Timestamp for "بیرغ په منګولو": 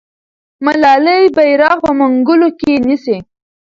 1.35-2.49